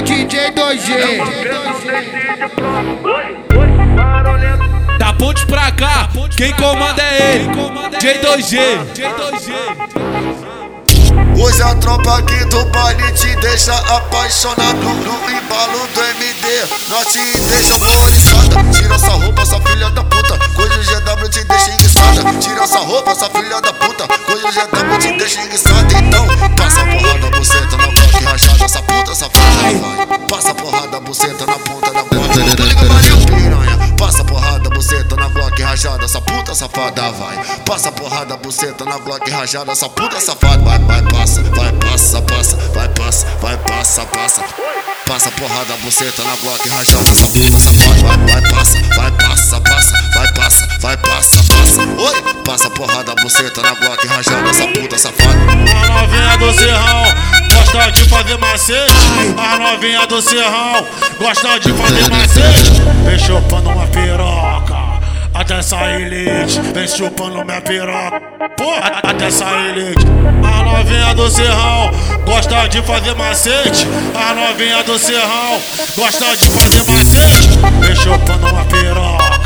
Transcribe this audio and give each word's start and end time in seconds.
Glock 0.00 0.24
J2G. 0.24 0.88
Da 4.98 5.12
ponte 5.12 5.44
pra 5.46 5.70
cá, 5.72 6.08
quem 6.36 6.52
comanda 6.54 7.02
é 7.02 7.34
ele, 7.36 7.48
J2G. 8.00 8.58
Hoje 11.38 11.62
a 11.62 11.74
tropa 11.74 12.18
aqui 12.18 12.44
do 12.46 12.64
baile 12.66 13.12
te 13.12 13.34
deixa 13.36 13.74
apaixonado 13.74 14.78
no 14.78 15.30
embalo 15.30 15.86
do 15.94 16.02
MD. 16.02 16.66
Nós 16.88 17.06
te 17.12 17.38
deixa 17.38 17.74
horrorizada. 17.74 18.64
Tira 18.72 18.94
essa 18.94 19.10
roupa, 19.12 19.42
essa 19.42 19.60
filha 19.60 19.90
da 19.90 20.04
puta. 20.04 20.38
Coisa 20.54 20.76
GW 20.76 21.28
te 21.28 21.44
deixa 21.44 21.70
enguiçada. 21.72 22.32
Tira 22.40 22.64
essa 22.64 22.78
roupa, 22.78 23.10
essa 23.12 23.28
filha 23.28 23.60
da 23.60 23.72
puta. 23.74 24.08
Coisa 24.08 24.50
GW 24.50 24.98
te 24.98 25.12
deixa 25.18 25.40
enguiçada. 25.42 26.09
Rajada. 35.80 36.04
Essa 36.04 36.20
puta 36.20 36.54
safada 36.54 37.10
vai. 37.12 37.36
Passa 37.64 37.90
porrada, 37.90 38.36
buceta 38.36 38.84
na 38.84 38.98
bloco 38.98 39.30
rajada. 39.30 39.72
Essa 39.72 39.88
puta 39.88 40.20
safada 40.20 40.62
vai, 40.62 40.78
vai, 40.80 41.02
passa, 41.10 41.42
vai, 41.42 41.72
passa, 41.72 42.20
passa, 42.22 42.56
vai, 42.74 42.88
passa, 42.90 43.26
vai, 43.40 43.56
passa, 43.56 44.04
passa. 44.06 44.44
Passa 45.06 45.30
porrada, 45.32 45.76
buceta 45.78 46.22
na 46.22 46.36
bloco 46.36 46.68
rajada. 46.68 47.10
Essa 47.10 47.26
puta 47.26 47.58
safada 47.58 48.02
vai, 48.02 48.40
vai, 48.40 48.50
passa, 48.50 48.78
vai, 48.94 49.10
passa, 49.12 49.60
passa, 49.60 50.10
vai, 50.14 50.32
passa, 50.34 50.68
vai, 50.80 50.96
passa, 50.98 51.36
passa. 51.44 51.80
Oi, 51.80 52.22
passa 52.44 52.70
porrada, 52.70 53.14
buceta 53.22 53.62
na 53.62 53.74
bloco 53.74 54.06
rajada. 54.06 54.50
Essa 54.50 54.66
puta 54.66 54.98
safada. 54.98 55.30
A 55.30 56.00
novinha 56.00 56.36
do 56.36 56.52
serrão 56.52 57.04
gosta 57.54 57.90
de 57.92 58.08
fazer 58.08 58.38
macete. 58.38 58.94
A 59.38 59.58
novinha 59.58 60.06
do 60.06 60.20
serrão 60.20 60.86
gosta 61.18 61.58
de 61.58 61.72
fazer 61.72 62.10
macete. 62.10 62.82
Vem 63.04 63.18
chupando 63.18 63.70
uma 63.70 63.86
piroca. 63.86 64.69
Até 65.32 65.62
sair 65.62 66.08
leite, 66.08 66.60
vem 66.74 66.88
chupando 66.88 67.44
minha 67.44 67.60
piroca. 67.60 68.20
Porra, 68.56 69.00
até 69.02 69.30
sair 69.30 69.74
leite. 69.74 70.04
A 70.42 70.64
novinha 70.64 71.14
do 71.14 71.30
serrão 71.30 71.90
gosta 72.24 72.68
de 72.68 72.82
fazer 72.82 73.14
macete. 73.14 73.86
A 74.14 74.34
novinha 74.34 74.82
do 74.82 74.98
serrão 74.98 75.60
gosta 75.96 76.36
de 76.36 76.50
fazer 76.50 76.84
macete. 76.84 77.48
Vem 77.80 77.96
chupando 77.96 78.46
uma 78.48 78.64
piroca. 78.64 79.40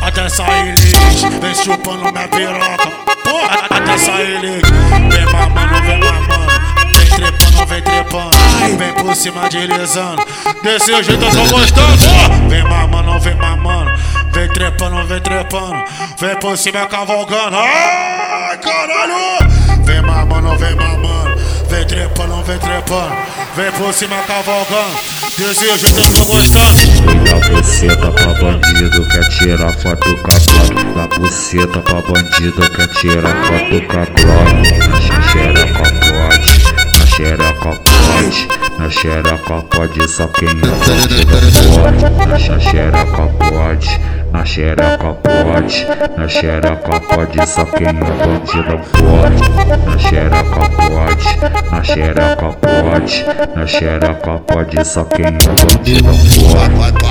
Até 0.00 0.28
sair 0.28 0.74
leite, 0.74 1.28
vem 1.40 1.54
chupando 1.54 2.12
minha 2.12 2.28
piroca. 2.28 2.90
Porra, 3.22 3.66
até 3.68 3.98
sair 3.98 4.40
leite. 4.40 4.72
Vem 5.10 5.26
mamando, 5.26 5.82
vem 5.82 5.98
mamando. 5.98 6.50
Vem 6.96 7.08
trepando, 7.08 7.66
vem 7.66 7.82
trepando. 7.82 8.36
Vem 8.78 8.92
por 8.94 9.14
cima 9.14 9.48
deslizando. 9.50 10.24
Desse 10.62 11.02
jeito 11.02 11.24
eu 11.24 11.30
tô 11.30 11.56
gostando. 11.56 12.48
Vem 12.48 12.62
mamando, 12.64 13.20
vem 13.20 13.34
mamando. 13.34 13.90
Vem 14.32 14.48
trepando, 14.48 15.06
vem 15.06 15.20
trepando. 15.20 15.84
Vem 16.18 16.36
por 16.36 16.56
cima 16.56 16.86
cavalgando. 16.86 17.56
Ai, 17.56 18.58
caralho! 18.58 19.50
Vem 19.84 20.02
mamando, 20.02 20.56
vem 20.56 20.74
mamando. 20.76 21.40
Vem 21.68 21.86
trepando, 21.86 22.42
vem 22.44 22.58
trepando. 22.58 23.16
Vem 23.56 23.72
por 23.72 23.92
cima 23.92 24.16
cavalgando. 24.22 24.98
Desse 25.36 25.78
jeito 25.78 26.00
eu 26.00 26.14
tô 26.14 26.24
gostando. 26.24 26.90
Da 27.24 27.48
buceta 27.48 28.10
pra 28.12 28.34
bandido 28.34 29.06
quer 29.08 29.28
tirar 29.30 29.72
foto 29.72 30.16
com 30.16 31.00
a 31.00 31.06
buceta 31.18 31.80
pra 31.80 32.00
bandido 32.02 32.70
quer 32.70 32.88
tirar 32.88 33.34
foto 33.46 33.80
com 33.86 33.98
a 33.98 34.04
Na 34.88 35.20
xereca 35.22 35.82
pode, 36.06 36.54
na 36.98 37.06
xereca 37.06 37.54
pode 37.64 38.48
Na 38.78 38.90
xereca 38.90 39.62
pode, 39.70 40.08
só 40.08 40.26
quem 40.28 40.48
é 40.48 40.54
bandido 40.54 41.26
pode 41.80 42.38
Na 42.48 42.58
xereca 42.60 43.26
pode, 43.38 44.00
na 44.32 44.44
xereca 44.44 45.14
pode 45.14 45.86
Na 46.16 46.28
xereca 46.28 47.00
pode, 47.00 47.46
só 47.46 47.64
quem 47.66 47.88
é 47.88 47.92
bandido 47.92 48.80
pode. 48.92 49.86
Na 49.86 49.98
xereca 49.98 50.70
pode, 50.76 51.70
na 51.70 51.82
xereca 51.82 52.52
pode 52.60 53.24
Na 53.56 53.66
xereca 53.66 54.38
pode, 54.46 54.84
só 54.84 55.04
quem 55.04 55.26
é 55.26 55.30
bandido 55.30 56.10
pode 56.10 57.09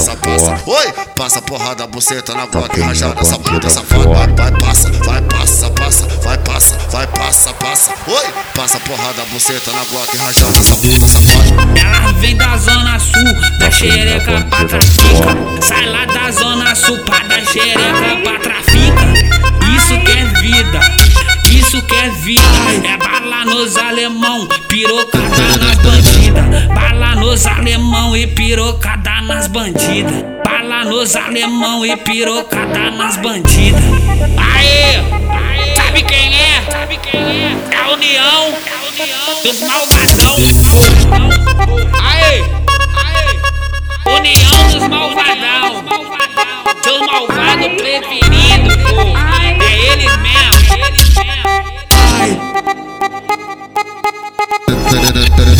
passa, 0.00 0.16
passa. 0.16 0.62
Oi, 0.66 0.92
passa 1.14 1.42
porrada, 1.42 1.86
buceta 1.86 2.34
na 2.34 2.46
quem 2.46 2.82
é 2.82 2.86
rajada, 2.86 3.20
essa 3.20 3.38
puta 3.38 3.68
safada. 3.68 4.08
Vai, 4.08 4.26
vai, 4.28 4.52
passa, 4.60 4.90
vai, 5.04 5.22
passa, 5.22 5.70
passa, 5.70 6.06
vai, 6.22 6.38
passa, 6.38 6.78
vai, 6.90 7.06
passa, 7.06 7.52
passa. 7.54 7.92
Oi, 8.06 8.24
passa 8.54 8.80
porrada, 8.80 9.22
buceta 9.30 9.72
na 9.72 9.84
bloco 9.84 10.16
rajada, 10.16 10.58
essa 10.58 10.74
puta 10.76 11.06
safada. 11.06 11.80
Ela 11.80 12.12
vem 12.12 12.36
da 12.36 12.56
zona 12.56 12.98
sul, 12.98 13.58
da 13.58 13.70
xereca 13.70 14.46
pra 14.48 14.64
trafica. 14.64 15.60
Sai 15.60 15.86
lá 15.86 16.04
da 16.06 16.30
zona 16.30 16.74
sul 16.74 16.98
pra 17.00 17.18
da 17.18 17.44
xereca 17.44 18.16
pra 18.22 18.38
trafica. 18.38 19.40
Isso 19.76 19.98
que 20.00 20.12
é 20.12 20.24
vida, 20.40 20.80
isso 21.50 21.82
que 21.82 21.94
é 21.94 22.08
vida. 22.10 22.42
É 22.84 22.96
bala 22.96 23.44
nos 23.44 23.76
alemão, 23.76 24.46
pirocada 24.68 25.58
nas 25.58 25.76
bandidas. 25.78 26.66
Bala 26.74 27.09
nos 27.20 27.46
alemão 27.46 28.16
e 28.16 28.26
pirocada 28.26 29.20
nas 29.20 29.46
bandidas. 29.46 30.24
Bala 30.42 30.84
nos 30.86 31.14
alemão 31.14 31.84
e 31.84 31.94
pirocada 31.98 32.90
nas 32.90 33.18
bandidas. 33.18 33.84
Aê! 34.38 34.94
Sabe 35.76 36.02
quem 36.02 36.34
é? 36.34 36.62
Sabe 36.70 36.96
quem 36.96 37.20
é? 37.20 37.56
É 37.70 37.76
a 37.76 37.90
união 37.92 38.54
dos 39.44 39.60
malvadão. 39.60 40.34
Aê! 42.02 42.42
Aê! 42.96 44.16
União 44.16 44.56
dos 44.72 44.88
malvadão. 44.88 45.84
Seus 46.82 47.00
malvados 47.06 47.68
preferidos, 47.76 48.76
pô. 48.76 49.00
É 49.62 49.74
eles 49.92 50.16
mesmo, 50.16 50.56
é 50.70 50.72
eles 50.72 51.54
mesmo. 54.96 55.59